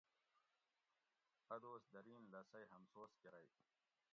[1.53, 3.49] اۤ دوس درین لسئ ھمسوس کرگ